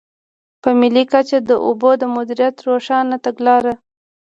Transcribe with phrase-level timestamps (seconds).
[0.61, 3.73] په ملي کچه د اوبو د مدیریت روښانه تګلاره.